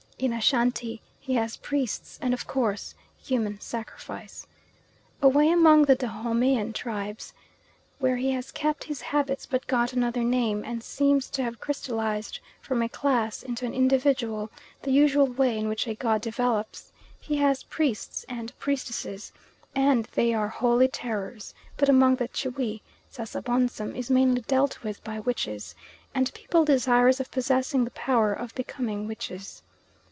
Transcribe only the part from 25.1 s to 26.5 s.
witches, and